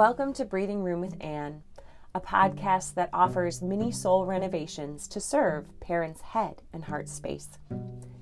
Welcome 0.00 0.32
to 0.32 0.46
Breathing 0.46 0.82
Room 0.82 1.02
with 1.02 1.14
Anne, 1.20 1.62
a 2.14 2.22
podcast 2.22 2.94
that 2.94 3.10
offers 3.12 3.60
mini 3.60 3.92
soul 3.92 4.24
renovations 4.24 5.06
to 5.08 5.20
serve 5.20 5.78
parents' 5.78 6.22
head 6.22 6.62
and 6.72 6.82
heart 6.82 7.06
space. 7.06 7.50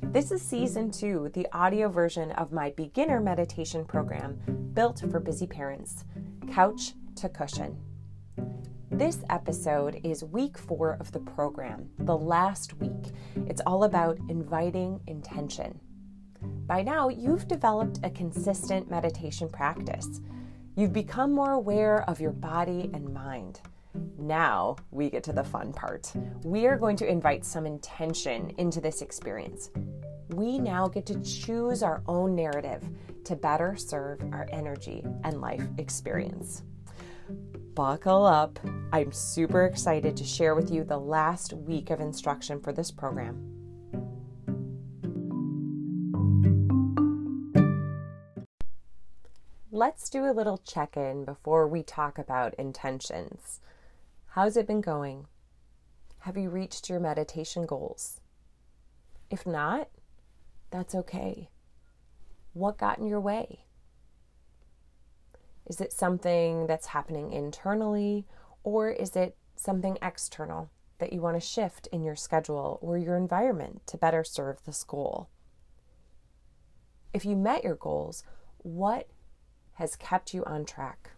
This 0.02 0.32
is 0.32 0.42
season 0.42 0.90
two, 0.90 1.30
the 1.34 1.46
audio 1.52 1.88
version 1.88 2.32
of 2.32 2.50
my 2.50 2.70
beginner 2.70 3.20
meditation 3.20 3.84
program 3.84 4.40
built 4.74 5.04
for 5.08 5.20
busy 5.20 5.46
parents, 5.46 6.04
Couch 6.50 6.94
to 7.14 7.28
Cushion. 7.28 7.78
This 8.90 9.22
episode 9.30 10.00
is 10.02 10.24
week 10.24 10.58
four 10.58 10.96
of 10.98 11.12
the 11.12 11.20
program, 11.20 11.90
the 12.00 12.18
last 12.18 12.74
week. 12.80 13.12
It's 13.46 13.62
all 13.64 13.84
about 13.84 14.18
inviting 14.28 14.98
intention. 15.06 15.78
By 16.42 16.82
now, 16.82 17.08
you've 17.08 17.46
developed 17.46 18.00
a 18.02 18.10
consistent 18.10 18.90
meditation 18.90 19.48
practice. 19.48 20.20
You've 20.78 20.92
become 20.92 21.32
more 21.32 21.54
aware 21.54 22.08
of 22.08 22.20
your 22.20 22.30
body 22.30 22.88
and 22.94 23.12
mind. 23.12 23.60
Now 24.16 24.76
we 24.92 25.10
get 25.10 25.24
to 25.24 25.32
the 25.32 25.42
fun 25.42 25.72
part. 25.72 26.12
We 26.44 26.68
are 26.68 26.76
going 26.76 26.94
to 26.98 27.10
invite 27.10 27.44
some 27.44 27.66
intention 27.66 28.52
into 28.58 28.80
this 28.80 29.02
experience. 29.02 29.70
We 30.28 30.60
now 30.60 30.86
get 30.86 31.04
to 31.06 31.20
choose 31.20 31.82
our 31.82 32.00
own 32.06 32.36
narrative 32.36 32.88
to 33.24 33.34
better 33.34 33.74
serve 33.74 34.22
our 34.32 34.46
energy 34.52 35.02
and 35.24 35.40
life 35.40 35.64
experience. 35.78 36.62
Buckle 37.74 38.24
up. 38.24 38.60
I'm 38.92 39.10
super 39.10 39.64
excited 39.64 40.16
to 40.16 40.22
share 40.22 40.54
with 40.54 40.70
you 40.70 40.84
the 40.84 40.96
last 40.96 41.54
week 41.54 41.90
of 41.90 41.98
instruction 41.98 42.60
for 42.60 42.72
this 42.72 42.92
program. 42.92 43.57
Let's 49.78 50.10
do 50.10 50.24
a 50.24 50.34
little 50.34 50.58
check 50.58 50.96
in 50.96 51.24
before 51.24 51.68
we 51.68 51.84
talk 51.84 52.18
about 52.18 52.52
intentions. 52.54 53.60
How's 54.30 54.56
it 54.56 54.66
been 54.66 54.80
going? 54.80 55.26
Have 56.22 56.36
you 56.36 56.50
reached 56.50 56.90
your 56.90 56.98
meditation 56.98 57.64
goals? 57.64 58.20
If 59.30 59.46
not, 59.46 59.86
that's 60.72 60.96
okay. 60.96 61.50
What 62.54 62.76
got 62.76 62.98
in 62.98 63.06
your 63.06 63.20
way? 63.20 63.66
Is 65.64 65.80
it 65.80 65.92
something 65.92 66.66
that's 66.66 66.88
happening 66.88 67.30
internally, 67.30 68.26
or 68.64 68.90
is 68.90 69.14
it 69.14 69.36
something 69.54 69.96
external 70.02 70.70
that 70.98 71.12
you 71.12 71.20
want 71.20 71.40
to 71.40 71.48
shift 71.48 71.86
in 71.92 72.02
your 72.02 72.16
schedule 72.16 72.80
or 72.82 72.98
your 72.98 73.16
environment 73.16 73.82
to 73.86 73.96
better 73.96 74.24
serve 74.24 74.58
this 74.64 74.82
goal? 74.82 75.28
If 77.14 77.24
you 77.24 77.36
met 77.36 77.62
your 77.62 77.76
goals, 77.76 78.24
what 78.56 79.06
has 79.78 79.94
kept 79.94 80.34
you 80.34 80.44
on 80.44 80.64
track. 80.64 81.10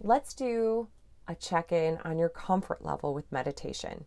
Let's 0.00 0.34
do 0.34 0.88
a 1.28 1.36
check 1.36 1.70
in 1.70 1.98
on 2.04 2.18
your 2.18 2.28
comfort 2.28 2.84
level 2.84 3.14
with 3.14 3.30
meditation. 3.30 4.04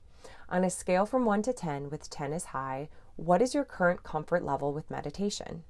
On 0.49 0.65
a 0.65 0.69
scale 0.69 1.05
from 1.05 1.23
1 1.23 1.43
to 1.43 1.53
10, 1.53 1.89
with 1.89 2.09
10 2.09 2.33
is 2.33 2.45
high, 2.45 2.89
what 3.15 3.41
is 3.41 3.55
your 3.55 3.63
current 3.63 4.03
comfort 4.03 4.43
level 4.43 4.73
with 4.73 4.91
meditation? 4.91 5.63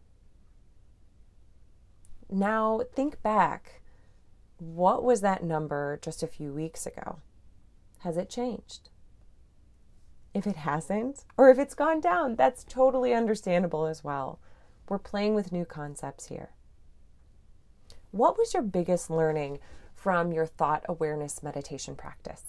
Now, 2.28 2.82
think 2.96 3.22
back. 3.22 3.82
What 4.58 5.04
was 5.04 5.22
that 5.22 5.44
number 5.44 6.00
just 6.02 6.24
a 6.24 6.28
few 6.28 6.52
weeks 6.52 6.88
ago? 6.88 7.20
Has 8.00 8.18
it 8.18 8.32
changed? 8.32 8.90
If 10.34 10.48
it 10.48 10.56
hasn't, 10.56 11.24
or 11.38 11.52
if 11.52 11.60
it's 11.60 11.76
gone 11.76 12.02
down, 12.02 12.36
that's 12.36 12.64
totally 12.64 13.14
understandable 13.14 13.86
as 13.86 14.04
well. 14.04 14.40
We're 14.90 15.00
playing 15.00 15.36
with 15.36 15.52
new 15.52 15.66
concepts 15.66 16.28
here. 16.28 16.52
What 18.12 18.38
was 18.38 18.54
your 18.54 18.64
biggest 18.64 19.10
learning 19.10 19.60
from 19.96 20.32
your 20.32 20.46
thought 20.46 20.86
awareness 20.88 21.44
meditation 21.44 21.96
practice? 21.96 22.44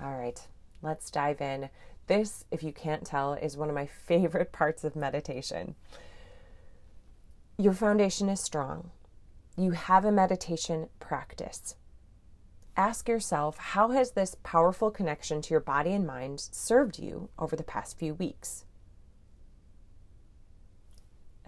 All 0.00 0.16
right, 0.16 0.40
let's 0.80 1.10
dive 1.10 1.40
in. 1.40 1.70
This, 2.06 2.44
if 2.52 2.62
you 2.62 2.72
can't 2.72 3.04
tell, 3.04 3.34
is 3.34 3.56
one 3.56 3.68
of 3.68 3.74
my 3.74 3.86
favorite 4.06 4.52
parts 4.52 4.84
of 4.84 4.94
meditation. 4.94 5.74
Your 7.56 7.72
foundation 7.72 8.28
is 8.28 8.40
strong. 8.40 8.92
You 9.56 9.72
have 9.72 10.04
a 10.04 10.12
meditation 10.12 10.88
practice. 11.00 11.74
Ask 12.76 13.08
yourself 13.08 13.58
how 13.58 13.88
has 13.88 14.12
this 14.12 14.36
powerful 14.44 14.92
connection 14.92 15.42
to 15.42 15.50
your 15.50 15.60
body 15.60 15.92
and 15.92 16.06
mind 16.06 16.38
served 16.38 17.00
you 17.00 17.28
over 17.36 17.56
the 17.56 17.64
past 17.64 17.98
few 17.98 18.14
weeks? 18.14 18.64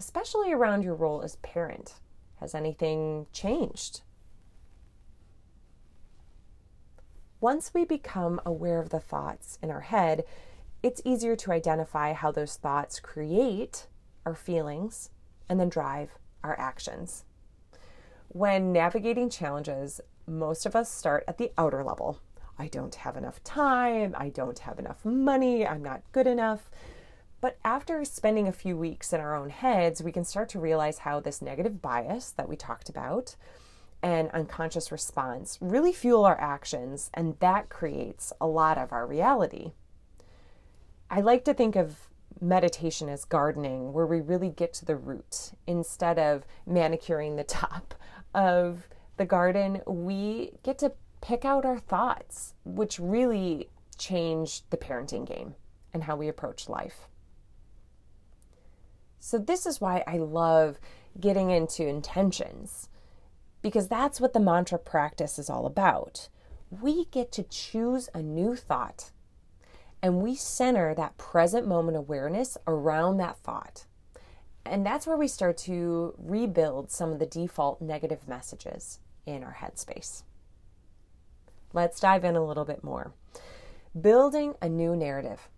Especially 0.01 0.51
around 0.51 0.83
your 0.83 0.95
role 0.95 1.21
as 1.21 1.37
parent. 1.37 1.97
Has 2.37 2.55
anything 2.55 3.27
changed? 3.35 4.01
Once 7.39 7.73
we 7.75 7.85
become 7.85 8.41
aware 8.47 8.81
of 8.81 8.89
the 8.89 8.99
thoughts 8.99 9.59
in 9.63 9.71
our 9.71 9.83
head, 9.83 10.25
it's 10.83 11.03
easier 11.05 11.37
to 11.37 11.53
identify 11.53 12.15
how 12.15 12.33
those 12.33 12.57
thoughts 12.57 12.99
create 12.99 13.89
our 14.25 14.35
feelings 14.35 15.11
and 15.51 15.61
then 15.61 15.69
drive 15.69 16.13
our 16.43 16.59
actions. 16.59 17.27
When 18.29 18.73
navigating 18.73 19.29
challenges, 19.29 20.01
most 20.27 20.65
of 20.65 20.75
us 20.75 20.91
start 20.91 21.25
at 21.29 21.37
the 21.37 21.53
outer 21.59 21.85
level. 21.85 22.21
I 22.59 22.69
don't 22.69 22.95
have 22.95 23.19
enough 23.19 23.45
time, 23.45 24.15
I 24.17 24.31
don't 24.31 24.61
have 24.61 24.79
enough 24.79 25.05
money, 25.05 25.67
I'm 25.67 25.83
not 25.83 26.01
good 26.13 26.27
enough. 26.27 26.71
But 27.41 27.59
after 27.65 28.05
spending 28.05 28.49
a 28.49 28.53
few 28.53 28.77
weeks 28.77 29.13
in 29.13 29.21
our 29.21 29.35
own 29.35 29.51
heads, 29.51 30.03
we 30.03 30.13
can 30.13 30.25
start 30.25 30.49
to 30.51 30.61
realize 30.61 30.99
how 30.99 31.21
this 31.21 31.41
negative 31.41 31.81
bias 31.81 32.33
that 32.33 32.49
we 32.49 32.57
talked 32.57 32.89
about 32.89 33.37
and 34.03 34.31
unconscious 34.31 34.93
response 34.93 35.59
really 35.61 35.93
fuel 35.93 36.25
our 36.25 36.41
actions, 36.41 37.11
and 37.15 37.37
that 37.41 37.69
creates 37.69 38.33
a 38.41 38.47
lot 38.47 38.79
of 38.79 38.93
our 38.93 39.07
reality. 39.07 39.73
I 41.11 41.21
like 41.21 41.45
to 41.45 41.55
think 41.55 41.77
of 41.77 42.09
meditation 42.41 43.09
as 43.09 43.25
gardening, 43.25 43.93
where 43.93 44.07
we 44.07 44.21
really 44.21 44.49
get 44.49 44.73
to 44.75 44.85
the 44.85 44.97
root 44.97 45.53
instead 45.67 46.19
of 46.19 46.45
manicuring 46.67 47.37
the 47.37 47.45
top 47.63 47.95
of 48.35 48.89
the 49.17 49.27
garden. 49.27 49.83
We 49.87 50.53
get 50.63 50.79
to 50.79 50.93
pick 51.21 51.45
out 51.45 51.65
our 51.65 51.79
thoughts, 51.79 52.55
which 52.65 52.99
really 52.99 53.69
change 53.99 54.63
the 54.71 54.79
parenting 54.79 55.27
game 55.27 55.55
and 55.93 56.05
how 56.05 56.17
we 56.17 56.29
approach 56.29 56.69
life. 56.69 57.10
So, 59.21 59.39
this 59.39 59.67
is 59.67 59.81
why 59.81 60.03
I 60.07 60.17
love 60.17 60.81
getting 61.21 61.51
into 61.51 61.87
intentions, 61.87 62.89
because 63.63 63.89
that's 63.89 64.21
what 64.21 64.33
the 64.33 64.41
mantra 64.41 64.79
practice 64.79 65.39
is 65.39 65.51
all 65.51 65.67
about. 65.67 66.29
We 66.71 67.05
get 67.07 67.31
to 67.33 67.43
choose 67.43 68.09
a 68.15 68.23
new 68.23 68.57
thought 68.57 69.11
and 70.03 70.23
we 70.23 70.35
center 70.35 70.95
that 70.95 71.19
present 71.19 71.67
moment 71.67 71.97
awareness 71.97 72.57
around 72.67 73.19
that 73.19 73.39
thought. 73.39 73.85
And 74.65 74.85
that's 74.85 75.07
where 75.07 75.17
we 75.17 75.29
start 75.29 75.57
to 75.59 76.15
rebuild 76.19 76.91
some 76.91 77.13
of 77.13 77.19
the 77.19 77.27
default 77.27 77.81
negative 77.81 78.29
messages 78.29 79.01
in 79.27 79.43
our 79.43 79.57
headspace. 79.61 80.23
Let's 81.73 82.01
dive 82.01 82.25
in 82.25 82.37
a 82.37 82.45
little 82.45 82.65
bit 82.65 82.83
more. 82.83 83.13
Building 83.99 84.55
a 84.61 84.69
new 84.69 84.97
narrative. 84.97 85.49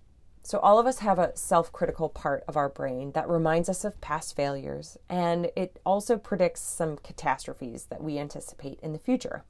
So, 0.45 0.59
all 0.59 0.79
of 0.81 0.87
us 0.87 0.99
have 0.99 1.21
a 1.21 1.37
self 1.37 1.73
critical 1.73 2.09
part 2.09 2.43
of 2.49 2.57
our 2.57 2.69
brain 2.69 3.13
that 3.13 3.29
reminds 3.29 3.69
us 3.69 3.85
of 3.85 4.01
past 4.01 4.35
failures, 4.35 4.99
and 5.09 5.51
it 5.55 5.79
also 5.87 6.19
predicts 6.19 6.61
some 6.61 6.97
catastrophes 6.97 7.85
that 7.87 8.03
we 8.03 8.19
anticipate 8.19 8.81
in 8.83 8.93
the 8.93 8.99
future. 8.99 9.45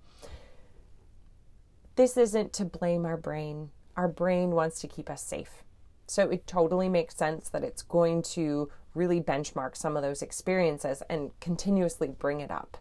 This 1.96 2.16
isn't 2.16 2.52
to 2.54 2.64
blame 2.66 3.06
our 3.06 3.16
brain. 3.16 3.70
Our 3.96 4.08
brain 4.08 4.50
wants 4.50 4.80
to 4.80 4.88
keep 4.88 5.08
us 5.08 5.22
safe. 5.22 5.62
So, 6.06 6.28
it 6.28 6.46
totally 6.46 6.90
makes 6.90 7.16
sense 7.16 7.48
that 7.48 7.64
it's 7.64 7.82
going 7.82 8.22
to 8.34 8.70
really 8.94 9.20
benchmark 9.20 9.76
some 9.76 9.96
of 9.96 10.02
those 10.02 10.20
experiences 10.20 11.02
and 11.08 11.30
continuously 11.40 12.08
bring 12.08 12.40
it 12.40 12.50
up. 12.50 12.76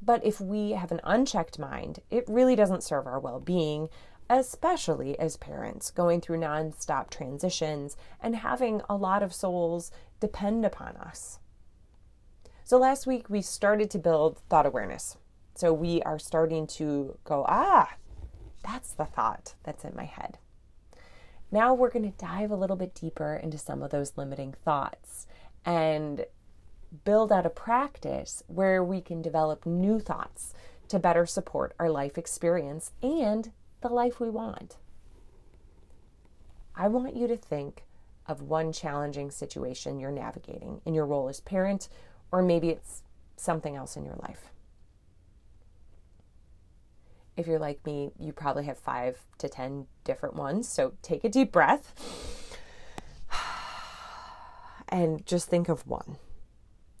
But 0.00 0.24
if 0.24 0.40
we 0.40 0.70
have 0.70 0.92
an 0.92 1.02
unchecked 1.04 1.58
mind, 1.58 2.00
it 2.10 2.24
really 2.26 2.56
doesn't 2.56 2.82
serve 2.82 3.06
our 3.06 3.20
well 3.20 3.38
being 3.38 3.90
especially 4.30 5.18
as 5.18 5.36
parents 5.36 5.90
going 5.90 6.20
through 6.20 6.38
nonstop 6.38 7.10
transitions 7.10 7.96
and 8.22 8.36
having 8.36 8.80
a 8.88 8.94
lot 8.94 9.24
of 9.24 9.34
souls 9.34 9.90
depend 10.20 10.64
upon 10.64 10.96
us. 10.96 11.40
So 12.62 12.78
last 12.78 13.08
week 13.08 13.28
we 13.28 13.42
started 13.42 13.90
to 13.90 13.98
build 13.98 14.38
thought 14.48 14.66
awareness. 14.66 15.16
So 15.56 15.72
we 15.72 16.00
are 16.02 16.20
starting 16.20 16.68
to 16.68 17.18
go, 17.24 17.44
ah, 17.48 17.92
that's 18.64 18.92
the 18.92 19.04
thought 19.04 19.54
that's 19.64 19.84
in 19.84 19.96
my 19.96 20.04
head. 20.04 20.38
Now 21.50 21.74
we're 21.74 21.90
going 21.90 22.10
to 22.10 22.24
dive 22.24 22.52
a 22.52 22.56
little 22.56 22.76
bit 22.76 22.94
deeper 22.94 23.34
into 23.34 23.58
some 23.58 23.82
of 23.82 23.90
those 23.90 24.16
limiting 24.16 24.54
thoughts 24.64 25.26
and 25.64 26.24
build 27.04 27.32
out 27.32 27.46
a 27.46 27.50
practice 27.50 28.44
where 28.46 28.84
we 28.84 29.00
can 29.00 29.22
develop 29.22 29.66
new 29.66 29.98
thoughts 29.98 30.54
to 30.86 31.00
better 31.00 31.26
support 31.26 31.74
our 31.80 31.90
life 31.90 32.16
experience 32.16 32.92
and 33.02 33.50
the 33.80 33.88
life 33.88 34.20
we 34.20 34.30
want. 34.30 34.76
I 36.74 36.88
want 36.88 37.16
you 37.16 37.26
to 37.26 37.36
think 37.36 37.84
of 38.26 38.42
one 38.42 38.72
challenging 38.72 39.30
situation 39.30 39.98
you're 39.98 40.10
navigating 40.10 40.80
in 40.84 40.94
your 40.94 41.06
role 41.06 41.28
as 41.28 41.40
parent, 41.40 41.88
or 42.30 42.42
maybe 42.42 42.68
it's 42.70 43.02
something 43.36 43.76
else 43.76 43.96
in 43.96 44.04
your 44.04 44.16
life. 44.22 44.50
If 47.36 47.46
you're 47.46 47.58
like 47.58 47.84
me, 47.86 48.12
you 48.18 48.32
probably 48.32 48.64
have 48.64 48.78
five 48.78 49.18
to 49.38 49.48
10 49.48 49.86
different 50.04 50.36
ones. 50.36 50.68
So 50.68 50.92
take 51.00 51.24
a 51.24 51.28
deep 51.28 51.50
breath 51.52 51.94
and 54.88 55.24
just 55.26 55.48
think 55.48 55.68
of 55.68 55.86
one. 55.86 56.16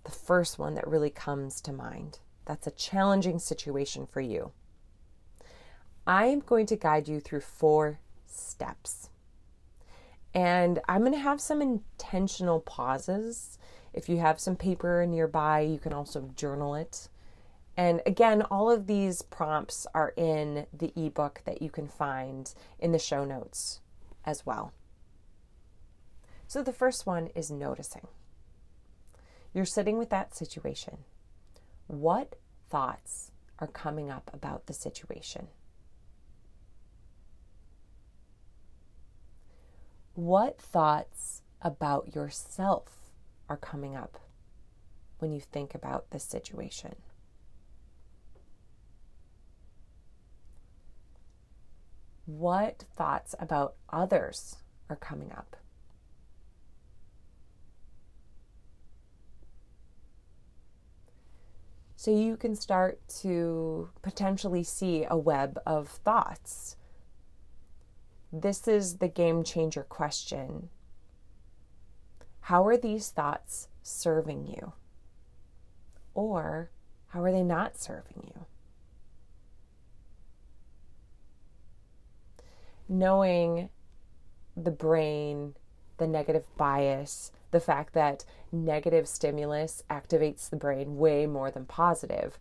The 0.04 0.10
first 0.10 0.58
one 0.58 0.74
that 0.74 0.88
really 0.88 1.10
comes 1.10 1.60
to 1.62 1.72
mind. 1.72 2.20
That's 2.46 2.66
a 2.66 2.70
challenging 2.72 3.38
situation 3.38 4.06
for 4.06 4.20
you. 4.20 4.52
I 6.06 6.26
am 6.26 6.40
going 6.40 6.66
to 6.66 6.76
guide 6.76 7.08
you 7.08 7.20
through 7.20 7.40
four 7.40 7.98
steps. 8.26 9.10
And 10.32 10.78
I'm 10.88 11.00
going 11.00 11.12
to 11.12 11.18
have 11.18 11.40
some 11.40 11.60
intentional 11.60 12.60
pauses. 12.60 13.58
If 13.92 14.08
you 14.08 14.18
have 14.18 14.38
some 14.38 14.56
paper 14.56 15.04
nearby, 15.06 15.60
you 15.60 15.78
can 15.78 15.92
also 15.92 16.30
journal 16.36 16.74
it. 16.74 17.08
And 17.76 18.02
again, 18.06 18.42
all 18.42 18.70
of 18.70 18.86
these 18.86 19.22
prompts 19.22 19.86
are 19.94 20.12
in 20.16 20.66
the 20.72 20.92
ebook 20.96 21.42
that 21.44 21.62
you 21.62 21.70
can 21.70 21.88
find 21.88 22.52
in 22.78 22.92
the 22.92 22.98
show 22.98 23.24
notes 23.24 23.80
as 24.24 24.44
well. 24.44 24.72
So 26.46 26.62
the 26.62 26.72
first 26.72 27.06
one 27.06 27.28
is 27.34 27.50
noticing. 27.50 28.06
You're 29.54 29.64
sitting 29.64 29.98
with 29.98 30.10
that 30.10 30.34
situation. 30.34 30.98
What 31.86 32.36
thoughts 32.68 33.32
are 33.58 33.66
coming 33.66 34.10
up 34.10 34.30
about 34.32 34.66
the 34.66 34.72
situation? 34.72 35.48
What 40.20 40.60
thoughts 40.60 41.40
about 41.62 42.14
yourself 42.14 43.10
are 43.48 43.56
coming 43.56 43.96
up 43.96 44.18
when 45.18 45.32
you 45.32 45.40
think 45.40 45.74
about 45.74 46.10
this 46.10 46.24
situation? 46.24 46.96
What 52.26 52.84
thoughts 52.94 53.34
about 53.40 53.76
others 53.88 54.56
are 54.90 54.96
coming 54.96 55.32
up? 55.32 55.56
So 61.96 62.10
you 62.10 62.36
can 62.36 62.54
start 62.54 63.00
to 63.20 63.88
potentially 64.02 64.64
see 64.64 65.06
a 65.08 65.16
web 65.16 65.58
of 65.64 65.88
thoughts. 65.88 66.76
This 68.32 68.68
is 68.68 68.98
the 68.98 69.08
game 69.08 69.42
changer 69.42 69.82
question. 69.82 70.68
How 72.42 72.66
are 72.66 72.76
these 72.76 73.10
thoughts 73.10 73.68
serving 73.82 74.46
you? 74.46 74.72
Or 76.14 76.70
how 77.08 77.22
are 77.24 77.32
they 77.32 77.42
not 77.42 77.76
serving 77.76 78.32
you? 78.34 78.46
Knowing 82.88 83.68
the 84.56 84.70
brain, 84.70 85.54
the 85.98 86.06
negative 86.06 86.46
bias, 86.56 87.32
the 87.50 87.60
fact 87.60 87.94
that 87.94 88.24
negative 88.52 89.08
stimulus 89.08 89.82
activates 89.90 90.48
the 90.48 90.56
brain 90.56 90.96
way 90.96 91.26
more 91.26 91.50
than 91.50 91.64
positive. 91.64 92.38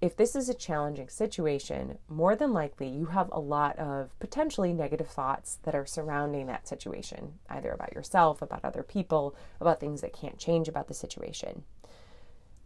If 0.00 0.14
this 0.14 0.36
is 0.36 0.50
a 0.50 0.54
challenging 0.54 1.08
situation, 1.08 1.98
more 2.08 2.36
than 2.36 2.52
likely 2.52 2.86
you 2.86 3.06
have 3.06 3.30
a 3.32 3.40
lot 3.40 3.78
of 3.78 4.18
potentially 4.18 4.74
negative 4.74 5.08
thoughts 5.08 5.58
that 5.62 5.74
are 5.74 5.86
surrounding 5.86 6.46
that 6.46 6.68
situation, 6.68 7.38
either 7.48 7.70
about 7.70 7.94
yourself, 7.94 8.42
about 8.42 8.64
other 8.64 8.82
people, 8.82 9.34
about 9.58 9.80
things 9.80 10.02
that 10.02 10.12
can't 10.12 10.38
change 10.38 10.68
about 10.68 10.88
the 10.88 10.94
situation. 10.94 11.64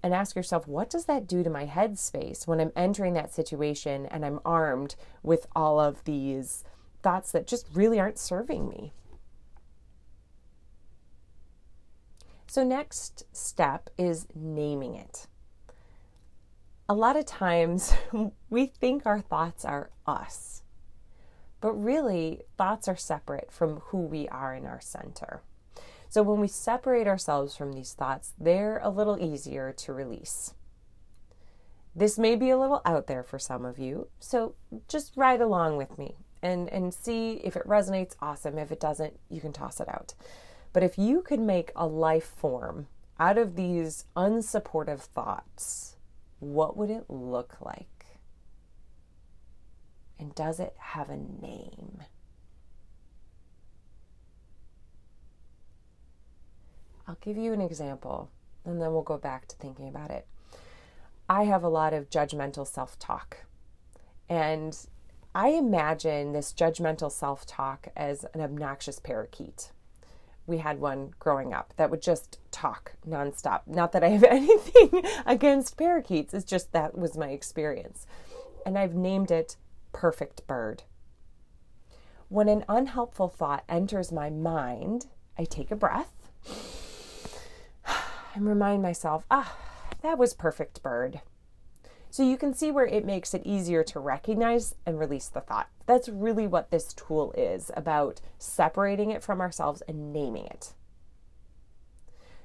And 0.02 0.12
ask 0.12 0.34
yourself, 0.34 0.66
what 0.66 0.90
does 0.90 1.04
that 1.04 1.28
do 1.28 1.44
to 1.44 1.50
my 1.50 1.66
headspace 1.66 2.48
when 2.48 2.58
I'm 2.58 2.72
entering 2.74 3.12
that 3.14 3.32
situation 3.32 4.06
and 4.06 4.24
I'm 4.24 4.40
armed 4.44 4.96
with 5.22 5.46
all 5.54 5.78
of 5.78 6.02
these 6.04 6.64
thoughts 7.02 7.30
that 7.32 7.46
just 7.46 7.66
really 7.72 8.00
aren't 8.00 8.18
serving 8.18 8.68
me? 8.68 8.92
So, 12.48 12.64
next 12.64 13.24
step 13.32 13.90
is 13.96 14.26
naming 14.34 14.96
it. 14.96 15.28
A 16.90 16.94
lot 16.94 17.14
of 17.14 17.24
times 17.24 17.94
we 18.50 18.66
think 18.66 19.06
our 19.06 19.20
thoughts 19.20 19.64
are 19.64 19.90
us, 20.08 20.64
but 21.60 21.72
really, 21.72 22.40
thoughts 22.58 22.88
are 22.88 22.96
separate 22.96 23.52
from 23.52 23.76
who 23.76 23.98
we 23.98 24.26
are 24.26 24.56
in 24.56 24.66
our 24.66 24.80
center. 24.80 25.40
So, 26.08 26.24
when 26.24 26.40
we 26.40 26.48
separate 26.48 27.06
ourselves 27.06 27.54
from 27.54 27.74
these 27.74 27.92
thoughts, 27.92 28.32
they're 28.40 28.80
a 28.82 28.90
little 28.90 29.24
easier 29.24 29.72
to 29.72 29.92
release. 29.92 30.54
This 31.94 32.18
may 32.18 32.34
be 32.34 32.50
a 32.50 32.58
little 32.58 32.82
out 32.84 33.06
there 33.06 33.22
for 33.22 33.38
some 33.38 33.64
of 33.64 33.78
you, 33.78 34.08
so 34.18 34.56
just 34.88 35.16
ride 35.16 35.40
along 35.40 35.76
with 35.76 35.96
me 35.96 36.16
and, 36.42 36.68
and 36.70 36.92
see 36.92 37.34
if 37.44 37.54
it 37.54 37.68
resonates. 37.68 38.16
Awesome. 38.20 38.58
If 38.58 38.72
it 38.72 38.80
doesn't, 38.80 39.16
you 39.28 39.40
can 39.40 39.52
toss 39.52 39.78
it 39.78 39.88
out. 39.88 40.14
But 40.72 40.82
if 40.82 40.98
you 40.98 41.22
could 41.22 41.38
make 41.38 41.70
a 41.76 41.86
life 41.86 42.34
form 42.36 42.88
out 43.20 43.38
of 43.38 43.54
these 43.54 44.06
unsupportive 44.16 45.02
thoughts, 45.02 45.94
what 46.40 46.76
would 46.76 46.90
it 46.90 47.04
look 47.08 47.56
like? 47.60 48.06
And 50.18 50.34
does 50.34 50.60
it 50.60 50.74
have 50.78 51.08
a 51.08 51.16
name? 51.16 52.02
I'll 57.06 57.18
give 57.20 57.36
you 57.36 57.52
an 57.52 57.60
example 57.60 58.30
and 58.64 58.80
then 58.80 58.92
we'll 58.92 59.02
go 59.02 59.18
back 59.18 59.48
to 59.48 59.56
thinking 59.56 59.88
about 59.88 60.10
it. 60.10 60.26
I 61.28 61.44
have 61.44 61.62
a 61.62 61.68
lot 61.68 61.92
of 61.92 62.10
judgmental 62.10 62.66
self 62.66 62.98
talk. 62.98 63.44
And 64.28 64.76
I 65.34 65.48
imagine 65.50 66.32
this 66.32 66.52
judgmental 66.52 67.10
self 67.10 67.46
talk 67.46 67.88
as 67.96 68.24
an 68.34 68.40
obnoxious 68.40 68.98
parakeet 68.98 69.72
we 70.50 70.58
had 70.58 70.80
one 70.80 71.14
growing 71.18 71.54
up 71.54 71.72
that 71.76 71.90
would 71.90 72.02
just 72.02 72.38
talk 72.50 72.92
nonstop. 73.08 73.62
Not 73.66 73.92
that 73.92 74.04
I 74.04 74.08
have 74.08 74.24
anything 74.28 75.02
against 75.24 75.78
parakeets, 75.78 76.34
it's 76.34 76.44
just 76.44 76.72
that 76.72 76.98
was 76.98 77.16
my 77.16 77.28
experience. 77.28 78.06
And 78.66 78.76
I've 78.76 78.94
named 78.94 79.30
it 79.30 79.56
Perfect 79.92 80.46
Bird. 80.46 80.82
When 82.28 82.48
an 82.48 82.64
unhelpful 82.68 83.28
thought 83.28 83.64
enters 83.68 84.12
my 84.12 84.28
mind, 84.28 85.06
I 85.38 85.44
take 85.44 85.70
a 85.70 85.76
breath 85.76 86.12
and 88.34 88.46
remind 88.46 88.82
myself, 88.82 89.24
ah, 89.30 89.56
that 90.02 90.18
was 90.18 90.34
Perfect 90.34 90.82
Bird. 90.82 91.20
So 92.10 92.24
you 92.24 92.36
can 92.36 92.54
see 92.54 92.72
where 92.72 92.86
it 92.86 93.04
makes 93.04 93.34
it 93.34 93.42
easier 93.44 93.84
to 93.84 94.00
recognize 94.00 94.74
and 94.84 94.98
release 94.98 95.28
the 95.28 95.40
thought. 95.40 95.68
That's 95.86 96.08
really 96.08 96.46
what 96.46 96.70
this 96.70 96.92
tool 96.92 97.32
is 97.36 97.70
about 97.76 98.20
separating 98.36 99.12
it 99.12 99.22
from 99.22 99.40
ourselves 99.40 99.80
and 99.86 100.12
naming 100.12 100.46
it. 100.46 100.74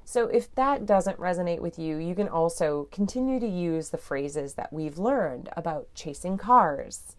So, 0.08 0.28
if 0.28 0.54
that 0.54 0.86
doesn't 0.86 1.18
resonate 1.18 1.62
with 1.62 1.80
you, 1.80 1.98
you 1.98 2.14
can 2.14 2.30
also 2.30 2.88
continue 2.92 3.40
to 3.40 3.48
use 3.48 3.90
the 3.90 3.98
phrases 3.98 4.54
that 4.54 4.72
we've 4.72 5.00
learned 5.00 5.50
about 5.58 5.88
chasing 5.96 6.38
cars 6.38 7.16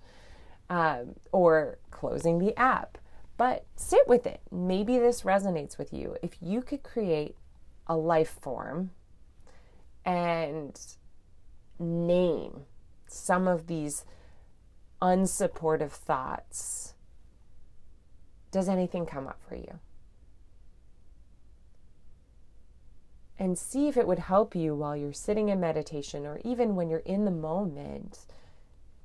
um, 0.71 1.17
or 1.33 1.79
closing 1.91 2.38
the 2.38 2.57
app. 2.57 2.99
But 3.37 3.67
sit 3.75 4.07
with 4.07 4.25
it. 4.25 4.41
Maybe 4.53 4.99
this 4.99 5.23
resonates 5.23 5.76
with 5.76 5.93
you. 5.93 6.17
If 6.23 6.37
you 6.41 6.62
could 6.62 6.85
create 6.85 7.35
a 7.88 7.97
life 7.97 8.38
form 8.41 8.93
and 10.05 10.81
name 11.78 12.62
some 13.06 13.47
of 13.47 13.66
these 13.66 14.04
unsupportive 15.00 15.90
thoughts, 15.90 16.95
does 18.50 18.68
anything 18.68 19.06
come 19.06 19.26
up 19.26 19.40
for 19.47 19.54
you? 19.54 19.78
And 23.38 23.59
see 23.59 23.88
if 23.88 23.97
it 23.97 24.06
would 24.06 24.18
help 24.18 24.54
you 24.54 24.75
while 24.75 24.97
you're 24.97 25.12
sitting 25.12 25.50
in 25.50 25.61
meditation 25.61 26.25
or 26.25 26.40
even 26.42 26.75
when 26.75 26.88
you're 26.88 27.00
in 27.00 27.26
the 27.26 27.30
moment, 27.30 28.25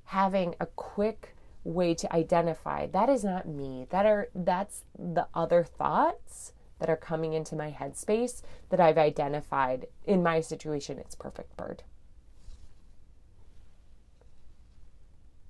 having 0.06 0.56
a 0.60 0.66
quick 0.66 1.36
way 1.64 1.94
to 1.94 2.14
identify 2.14 2.88
that 2.88 3.10
is 3.10 3.24
not 3.24 3.48
me. 3.48 3.86
That 3.90 4.06
are 4.06 4.30
that's 4.34 4.84
the 4.98 5.28
other 5.34 5.64
thoughts 5.64 6.54
that 6.80 6.90
are 6.90 6.98
coming 6.98 7.34
into 7.34 7.56
my 7.56 7.72
headspace 7.72 8.42
that 8.70 8.80
I've 8.80 8.98
identified 8.98 9.86
in 10.06 10.24
my 10.24 10.42
situation. 10.42 10.98
It's 10.98 11.14
perfect 11.14 11.56
bird. 11.58 11.84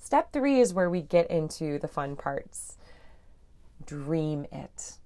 Step 0.01 0.34
three 0.34 0.60
is 0.60 0.74
where 0.74 0.89
we 0.89 1.01
get 1.01 1.29
into 1.29 1.77
the 1.77 1.88
fun 1.88 2.15
parts. 2.15 2.75
Dream 3.86 4.46
it. 4.51 4.98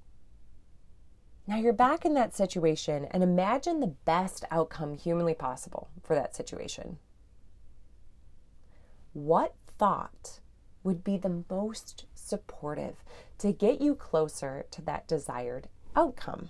Now 1.45 1.57
you're 1.57 1.73
back 1.73 2.05
in 2.05 2.13
that 2.15 2.33
situation 2.33 3.05
and 3.11 3.21
imagine 3.21 3.81
the 3.81 3.93
best 4.05 4.45
outcome 4.49 4.95
humanly 4.95 5.35
possible 5.35 5.89
for 6.01 6.15
that 6.15 6.35
situation. 6.35 6.97
What 9.13 9.53
thought 9.77 10.39
would 10.81 11.03
be 11.03 11.17
the 11.17 11.43
most 11.49 12.05
supportive 12.15 13.03
to 13.39 13.51
get 13.51 13.81
you 13.81 13.95
closer 13.95 14.65
to 14.71 14.81
that 14.83 15.07
desired 15.07 15.67
outcome. 15.95 16.49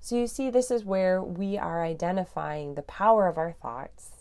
So 0.00 0.16
you 0.16 0.26
see, 0.26 0.48
this 0.48 0.70
is 0.70 0.84
where 0.84 1.22
we 1.22 1.58
are 1.58 1.82
identifying 1.82 2.74
the 2.74 2.82
power 2.82 3.26
of 3.26 3.36
our 3.36 3.52
thoughts. 3.52 4.17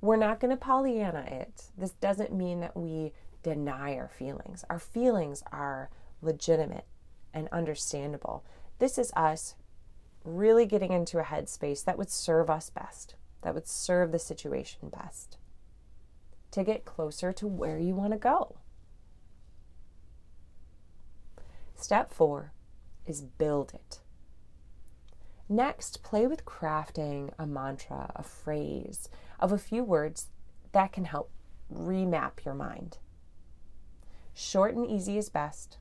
We're 0.00 0.16
not 0.16 0.40
going 0.40 0.50
to 0.50 0.56
Pollyanna 0.56 1.26
it. 1.30 1.70
This 1.76 1.92
doesn't 1.92 2.32
mean 2.32 2.60
that 2.60 2.76
we 2.76 3.12
deny 3.42 3.96
our 3.96 4.08
feelings. 4.08 4.64
Our 4.70 4.78
feelings 4.78 5.42
are 5.52 5.90
legitimate 6.22 6.86
and 7.34 7.48
understandable. 7.52 8.44
This 8.78 8.98
is 8.98 9.12
us 9.14 9.54
really 10.24 10.66
getting 10.66 10.92
into 10.92 11.18
a 11.18 11.24
headspace 11.24 11.84
that 11.84 11.98
would 11.98 12.10
serve 12.10 12.50
us 12.50 12.70
best, 12.70 13.14
that 13.42 13.54
would 13.54 13.68
serve 13.68 14.12
the 14.12 14.18
situation 14.18 14.88
best, 14.88 15.38
to 16.50 16.64
get 16.64 16.84
closer 16.84 17.32
to 17.32 17.46
where 17.46 17.78
you 17.78 17.94
want 17.94 18.12
to 18.12 18.18
go. 18.18 18.56
Step 21.76 22.12
four 22.12 22.52
is 23.06 23.22
build 23.22 23.72
it. 23.74 24.00
Next, 25.52 26.04
play 26.04 26.28
with 26.28 26.44
crafting 26.44 27.32
a 27.36 27.44
mantra, 27.44 28.12
a 28.14 28.22
phrase 28.22 29.08
of 29.40 29.50
a 29.50 29.58
few 29.58 29.82
words 29.82 30.28
that 30.70 30.92
can 30.92 31.06
help 31.06 31.28
remap 31.74 32.44
your 32.44 32.54
mind. 32.54 32.98
Short 34.32 34.76
and 34.76 34.88
easy 34.88 35.18
is 35.18 35.28
best. 35.28 35.78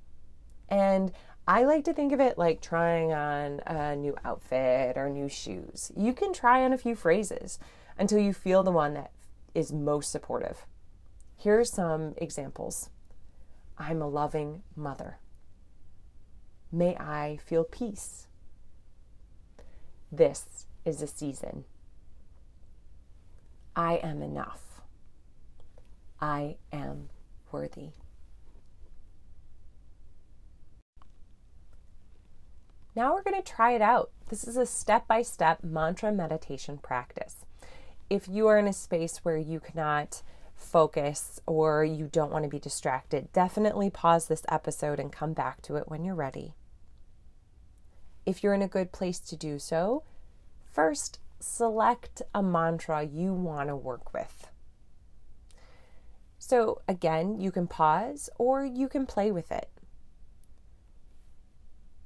And 0.68 1.12
I 1.48 1.66
like 1.66 1.84
to 1.84 1.94
think 1.94 2.12
of 2.14 2.20
it 2.20 2.36
like 2.36 2.62
trying 2.62 3.14
on 3.14 3.60
a 3.68 3.96
new 3.96 4.16
outfit 4.26 4.98
or 4.98 5.08
new 5.08 5.30
shoes. 5.30 5.92
You 5.96 6.14
can 6.14 6.34
try 6.34 6.64
on 6.66 6.74
a 6.74 6.78
few 6.78 6.96
phrases 6.96 7.60
until 7.96 8.18
you 8.18 8.34
feel 8.34 8.64
the 8.64 8.72
one 8.72 8.96
that 8.96 9.12
is 9.54 9.72
most 9.72 10.12
supportive. 10.12 10.66
Here 11.36 11.60
are 11.60 11.64
some 11.64 12.16
examples 12.18 12.90
I'm 13.78 14.02
a 14.02 14.08
loving 14.08 14.64
mother. 14.76 15.20
May 16.72 16.96
I 16.96 17.38
feel 17.46 17.64
peace. 17.64 18.29
This 20.12 20.66
is 20.86 21.02
a 21.02 21.08
season. 21.08 21.66
I 23.76 23.96
am 23.96 24.22
enough. 24.22 24.82
I 26.20 26.58
am 26.74 27.10
worthy. 27.52 27.92
Now 32.96 33.14
we're 33.14 33.24
going 33.24 33.42
to 33.42 33.54
try 33.54 33.72
it 33.72 33.82
out. 33.82 34.12
This 34.30 34.44
is 34.44 34.58
a 34.58 34.66
step 34.66 35.08
by 35.08 35.22
step 35.22 35.64
mantra 35.64 36.12
meditation 36.12 36.80
practice. 36.80 37.46
If 38.10 38.28
you 38.28 38.48
are 38.48 38.58
in 38.58 38.68
a 38.68 38.74
space 38.74 39.20
where 39.20 39.38
you 39.38 39.60
cannot 39.60 40.24
focus 40.56 41.40
or 41.46 41.86
you 41.86 42.10
don't 42.12 42.32
want 42.32 42.44
to 42.44 42.50
be 42.50 42.60
distracted, 42.60 43.32
definitely 43.32 43.90
pause 43.90 44.28
this 44.28 44.44
episode 44.50 45.00
and 45.00 45.12
come 45.12 45.34
back 45.34 45.62
to 45.62 45.76
it 45.78 45.88
when 45.88 46.04
you're 46.04 46.16
ready. 46.16 46.56
If 48.30 48.44
you're 48.44 48.54
in 48.54 48.62
a 48.62 48.68
good 48.68 48.92
place 48.92 49.18
to 49.22 49.36
do 49.36 49.58
so, 49.58 50.04
first 50.72 51.18
select 51.40 52.22
a 52.36 52.44
mantra 52.44 53.02
you 53.02 53.34
want 53.34 53.70
to 53.70 53.76
work 53.76 54.14
with. 54.14 54.52
So, 56.38 56.84
again, 56.88 57.42
you 57.42 57.52
can 57.52 57.66
pause 57.66 58.30
or 58.38 58.64
you 58.64 58.88
can 58.88 59.08
play 59.08 59.32
with 59.32 59.52
it. 59.52 59.68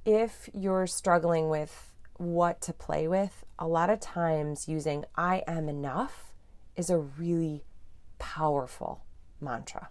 If 0.06 0.48
you're 0.54 0.86
struggling 0.86 1.50
with 1.50 1.92
what 2.16 2.62
to 2.62 2.72
play 2.72 3.06
with, 3.06 3.44
a 3.58 3.68
lot 3.68 3.90
of 3.90 4.00
times 4.00 4.66
using 4.66 5.04
I 5.14 5.42
am 5.46 5.68
enough 5.68 6.32
is 6.74 6.88
a 6.88 6.96
really 6.96 7.64
powerful 8.18 9.04
mantra. 9.42 9.90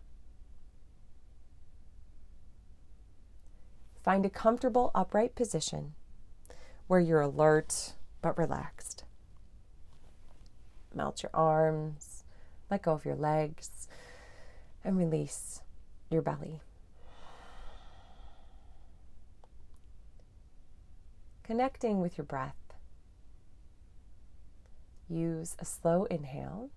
Find 4.04 4.26
a 4.26 4.32
comfortable 4.32 4.90
upright 4.96 5.36
position 5.36 5.94
where 6.88 7.00
you're 7.00 7.22
alert 7.22 7.94
but 8.22 8.38
relaxed. 8.38 9.04
Melt 10.94 11.24
your 11.24 11.32
arms, 11.34 12.24
let 12.70 12.84
go 12.84 12.94
of 12.94 13.06
your 13.06 13.16
legs, 13.16 13.88
and 14.84 14.98
release 14.98 15.62
your 16.10 16.22
belly. 16.22 16.62
Connecting 21.44 22.00
with 22.00 22.18
your 22.18 22.26
breath. 22.26 22.56
Use 25.10 25.56
a 25.60 25.66
slow 25.66 26.06
inhale 26.06 26.70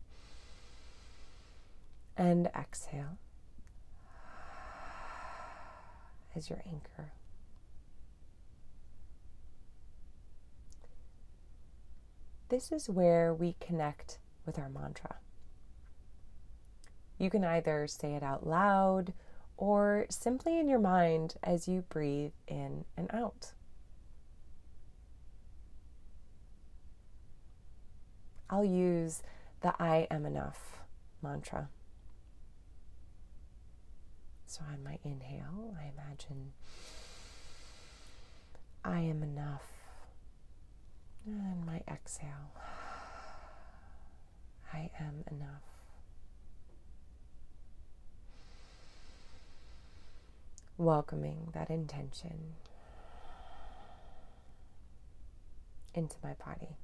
and 2.16 2.48
exhale 2.48 3.18
as 6.34 6.50
your 6.50 6.62
anchor. 6.66 7.12
This 12.48 12.70
is 12.70 12.88
where 12.88 13.34
we 13.34 13.56
connect 13.60 14.18
with 14.44 14.58
our 14.58 14.68
mantra. 14.68 15.16
You 17.18 17.30
can 17.30 17.44
either 17.44 17.86
say 17.86 18.14
it 18.14 18.22
out 18.22 18.46
loud 18.46 19.12
or 19.56 20.06
simply 20.10 20.58
in 20.58 20.68
your 20.68 20.78
mind 20.78 21.34
as 21.42 21.66
you 21.66 21.82
breathe 21.88 22.32
in 22.46 22.84
and 22.96 23.10
out. 23.12 23.52
I'll 28.48 28.64
use 28.64 29.22
the 29.60 29.74
I 29.82 30.06
am 30.10 30.24
enough 30.24 30.78
mantra. 31.22 31.68
So 34.46 34.62
on 34.72 34.84
my 34.84 34.98
inhale, 35.04 35.74
I 35.80 35.90
imagine 35.98 36.52
I 38.84 39.00
am 39.00 39.22
enough. 39.22 39.75
And 41.26 41.66
my 41.66 41.82
exhale, 41.88 42.52
I 44.72 44.90
am 45.00 45.24
enough. 45.28 45.64
Welcoming 50.78 51.48
that 51.52 51.68
intention 51.68 52.54
into 55.94 56.14
my 56.22 56.34
body. 56.34 56.76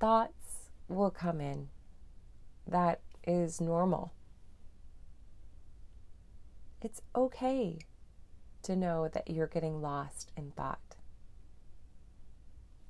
Thoughts 0.00 0.70
will 0.88 1.10
come 1.10 1.40
in. 1.40 1.68
That 2.66 3.00
is 3.24 3.60
normal. 3.60 4.12
It's 6.82 7.02
okay 7.14 7.78
to 8.66 8.74
know 8.74 9.06
that 9.06 9.30
you're 9.30 9.46
getting 9.46 9.80
lost 9.80 10.32
in 10.36 10.50
thought. 10.50 10.96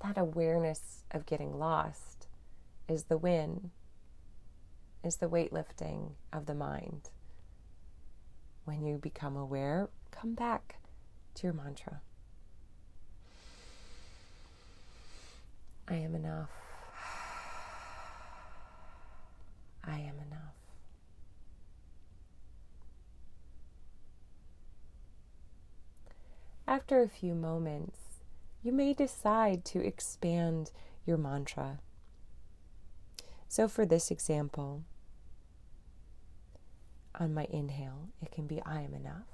That 0.02 0.16
awareness 0.16 1.04
of 1.11 1.26
getting 1.26 1.59
lost 1.59 2.28
is 2.88 3.04
the 3.04 3.18
win, 3.18 3.73
is 5.04 5.16
the 5.16 5.28
weightlifting 5.28 6.12
of 6.33 6.47
the 6.47 6.54
mind. 6.54 7.11
When 8.64 8.87
you 8.87 8.97
become 8.97 9.37
aware, 9.37 9.90
come 10.11 10.35
back 10.35 10.76
to 11.35 11.47
your 11.47 11.52
mantra. 11.52 12.00
I 15.88 15.97
am 15.97 16.14
enough. 16.14 16.49
I 19.85 19.99
am 19.99 20.14
enough. 20.26 20.56
After 26.68 27.00
a 27.00 27.08
few 27.08 27.35
moments, 27.35 27.99
you 28.62 28.73
may 28.73 28.92
decide 28.92 29.64
to 29.66 29.78
expand 29.78 30.73
your 31.04 31.16
mantra. 31.16 31.78
So, 33.46 33.68
for 33.68 33.87
this 33.87 34.11
example, 34.11 34.82
on 37.14 37.32
my 37.32 37.46
inhale, 37.50 38.08
it 38.20 38.32
can 38.32 38.49
be 38.49 38.61
I 38.66 38.80
am 38.80 38.94
enough. 38.94 39.28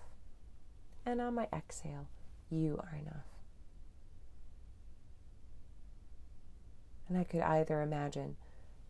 And 1.06 1.20
on 1.22 1.34
my 1.34 1.48
exhale, 1.52 2.08
you 2.50 2.78
are 2.78 2.94
enough. 3.00 3.24
And 7.08 7.16
I 7.16 7.24
could 7.24 7.40
either 7.40 7.80
imagine 7.80 8.36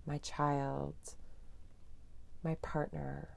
my 0.05 0.19
child, 0.19 0.95
my 2.43 2.57
partner, 2.57 3.29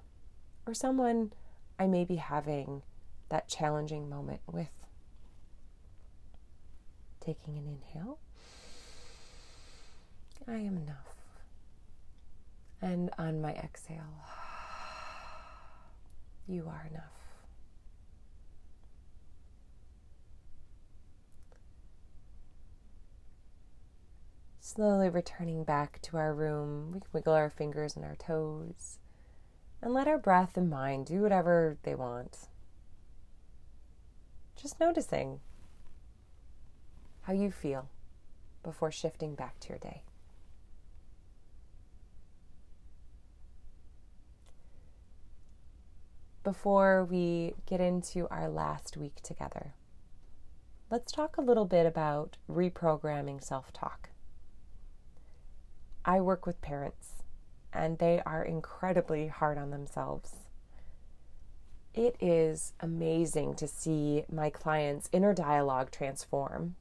or 0.66 0.74
someone 0.74 1.32
I 1.78 1.86
may 1.86 2.06
be 2.06 2.16
having 2.16 2.82
that 3.30 3.48
challenging 3.48 4.10
moment 4.10 4.42
with. 4.52 4.85
Taking 7.26 7.58
an 7.58 7.68
inhale. 7.68 8.20
I 10.48 10.58
am 10.58 10.78
enough. 10.78 11.16
And 12.82 13.10
on 13.18 13.42
my 13.42 13.54
exhale, 13.54 14.00
you 16.48 16.68
are 16.68 16.88
enough. 16.92 17.16
slowly 24.76 25.08
returning 25.08 25.64
back 25.64 26.02
to 26.02 26.18
our 26.18 26.34
room, 26.34 26.92
we 26.92 27.00
can 27.00 27.10
wiggle 27.14 27.34
our 27.34 27.50
fingers 27.50 27.96
and 27.96 28.04
our 28.04 28.16
toes 28.16 29.00
and 29.82 29.94
let 29.94 30.08
our 30.08 30.18
breath 30.18 30.58
and 30.58 30.70
mind 30.70 31.06
do 31.06 31.22
whatever 31.22 31.78
they 31.84 31.96
want. 31.96 32.50
Just 34.62 34.80
noticing 34.80 35.40
how 37.26 37.34
you 37.34 37.50
feel 37.50 37.90
before 38.64 38.92
shifting 38.92 39.34
back 39.34 39.60
to 39.60 39.70
your 39.70 39.80
day. 39.80 40.04
Before 46.44 47.04
we 47.04 47.56
get 47.66 47.82
into 47.82 48.28
our 48.30 48.48
last 48.48 48.96
week 48.96 49.16
together, 49.24 49.74
let's 50.92 51.12
talk 51.12 51.38
a 51.38 51.42
little 51.42 51.66
bit 51.66 51.88
about 51.88 52.38
reprogramming 52.48 53.44
self 53.44 53.74
talk. 53.74 54.10
I 56.04 56.22
work 56.22 56.46
with 56.46 56.62
parents, 56.62 57.24
and 57.74 57.98
they 57.98 58.22
are 58.28 58.44
incredibly 58.44 59.28
hard 59.28 59.58
on 59.58 59.72
themselves. 59.72 60.36
It 61.96 62.16
is 62.20 62.74
amazing 62.80 63.56
to 63.56 63.68
see 63.68 64.26
my 64.32 64.52
clients' 64.52 65.10
inner 65.12 65.34
dialogue 65.34 65.90
transform. 65.90 66.76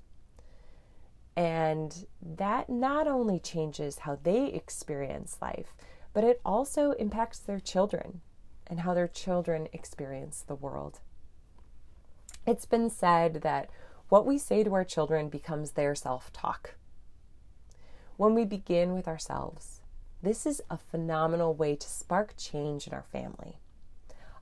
And 1.36 2.06
that 2.22 2.70
not 2.70 3.08
only 3.08 3.38
changes 3.38 4.00
how 4.00 4.18
they 4.22 4.46
experience 4.46 5.38
life, 5.42 5.74
but 6.12 6.24
it 6.24 6.40
also 6.44 6.92
impacts 6.92 7.40
their 7.40 7.58
children 7.58 8.20
and 8.66 8.80
how 8.80 8.94
their 8.94 9.08
children 9.08 9.68
experience 9.72 10.44
the 10.46 10.54
world. 10.54 11.00
It's 12.46 12.66
been 12.66 12.88
said 12.88 13.42
that 13.42 13.68
what 14.08 14.26
we 14.26 14.38
say 14.38 14.62
to 14.62 14.74
our 14.74 14.84
children 14.84 15.28
becomes 15.28 15.72
their 15.72 15.94
self 15.94 16.32
talk. 16.32 16.74
When 18.16 18.34
we 18.34 18.44
begin 18.44 18.94
with 18.94 19.08
ourselves, 19.08 19.80
this 20.22 20.46
is 20.46 20.62
a 20.70 20.78
phenomenal 20.78 21.54
way 21.54 21.74
to 21.76 21.88
spark 21.88 22.34
change 22.36 22.86
in 22.86 22.94
our 22.94 23.04
family. 23.10 23.58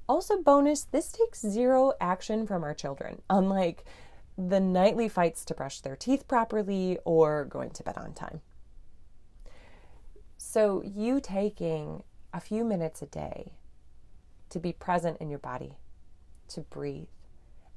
Also, 0.08 0.42
bonus, 0.42 0.84
this 0.84 1.10
takes 1.10 1.40
zero 1.40 1.92
action 2.00 2.46
from 2.46 2.64
our 2.64 2.74
children, 2.74 3.22
unlike 3.30 3.84
the 4.36 4.60
nightly 4.60 5.08
fights 5.08 5.44
to 5.44 5.54
brush 5.54 5.80
their 5.80 5.96
teeth 5.96 6.26
properly 6.26 6.98
or 7.04 7.44
going 7.44 7.70
to 7.70 7.82
bed 7.82 7.96
on 7.96 8.14
time. 8.14 8.40
So, 10.38 10.82
you 10.82 11.20
taking 11.20 12.02
a 12.32 12.40
few 12.40 12.64
minutes 12.64 13.02
a 13.02 13.06
day 13.06 13.52
to 14.48 14.58
be 14.58 14.72
present 14.72 15.18
in 15.18 15.30
your 15.30 15.38
body, 15.38 15.76
to 16.48 16.62
breathe, 16.62 17.06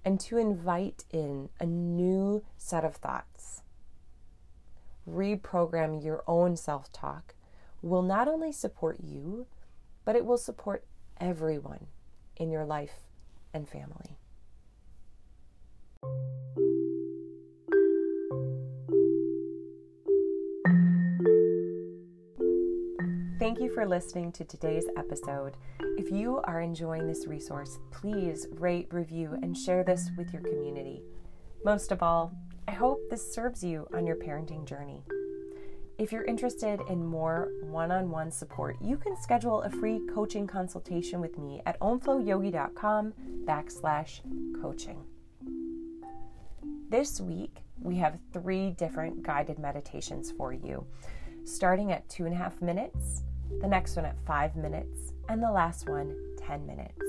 and 0.03 0.19
to 0.21 0.37
invite 0.37 1.05
in 1.11 1.49
a 1.59 1.65
new 1.65 2.43
set 2.57 2.83
of 2.83 2.95
thoughts. 2.95 3.61
Reprogram 5.09 6.03
your 6.03 6.23
own 6.27 6.57
self 6.57 6.91
talk 6.91 7.35
will 7.81 8.01
not 8.01 8.27
only 8.27 8.51
support 8.51 8.97
you, 9.03 9.45
but 10.03 10.15
it 10.15 10.25
will 10.25 10.37
support 10.37 10.85
everyone 11.19 11.87
in 12.35 12.49
your 12.49 12.65
life 12.65 13.03
and 13.53 13.69
family. 13.69 14.17
Thank 23.45 23.59
you 23.59 23.69
for 23.69 23.85
listening 23.85 24.31
to 24.31 24.43
today's 24.43 24.87
episode. 24.97 25.55
If 25.99 26.09
you 26.09 26.41
are 26.45 26.61
enjoying 26.61 27.05
this 27.05 27.27
resource, 27.27 27.77
please 27.91 28.47
rate, 28.53 28.87
review, 28.91 29.37
and 29.43 29.55
share 29.55 29.83
this 29.83 30.09
with 30.17 30.33
your 30.33 30.41
community. 30.41 31.03
Most 31.63 31.91
of 31.91 32.01
all, 32.01 32.33
I 32.67 32.71
hope 32.71 33.07
this 33.07 33.35
serves 33.35 33.63
you 33.63 33.87
on 33.93 34.07
your 34.07 34.15
parenting 34.15 34.65
journey. 34.65 35.03
If 35.99 36.11
you're 36.11 36.23
interested 36.23 36.81
in 36.89 37.05
more 37.05 37.51
one 37.61 37.91
on 37.91 38.09
one 38.09 38.31
support, 38.31 38.77
you 38.81 38.97
can 38.97 39.15
schedule 39.15 39.61
a 39.61 39.69
free 39.69 40.01
coaching 40.11 40.47
consultation 40.47 41.21
with 41.21 41.37
me 41.37 41.61
at 41.67 41.79
omflowyogi.com 41.81 43.13
backslash 43.43 44.21
coaching. 44.59 45.03
This 46.89 47.21
week, 47.21 47.57
we 47.79 47.97
have 47.97 48.17
three 48.33 48.71
different 48.71 49.21
guided 49.21 49.59
meditations 49.59 50.31
for 50.31 50.51
you, 50.51 50.87
starting 51.43 51.91
at 51.91 52.09
two 52.09 52.25
and 52.25 52.33
a 52.33 52.37
half 52.37 52.59
minutes, 52.59 53.21
the 53.61 53.67
next 53.67 53.95
one 53.95 54.05
at 54.05 54.17
five 54.25 54.55
minutes, 54.55 55.13
and 55.29 55.41
the 55.41 55.51
last 55.51 55.89
one 55.89 56.15
10 56.47 56.65
minutes. 56.65 57.01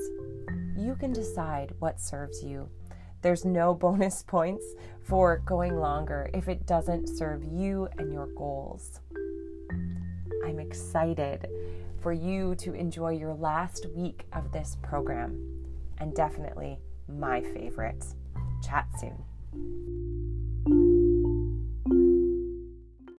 You 0.75 0.95
can 0.95 1.13
decide 1.13 1.73
what 1.79 1.99
serves 1.99 2.43
you. 2.43 2.69
There's 3.21 3.45
no 3.45 3.73
bonus 3.85 4.23
points 4.23 4.65
for 5.01 5.41
going 5.45 5.75
longer 5.77 6.29
if 6.33 6.47
it 6.47 6.65
doesn't 6.65 7.07
serve 7.07 7.43
you 7.43 7.87
and 7.97 8.11
your 8.11 8.27
goals. 8.27 8.99
I'm 10.45 10.59
excited 10.59 11.47
for 12.01 12.13
you 12.13 12.55
to 12.55 12.73
enjoy 12.73 13.11
your 13.11 13.33
last 13.33 13.87
week 13.95 14.25
of 14.33 14.51
this 14.51 14.77
program 14.81 15.65
and 15.99 16.13
definitely 16.15 16.79
my 17.07 17.41
favorite. 17.41 18.05
Chat 18.63 18.87
soon. 18.99 20.16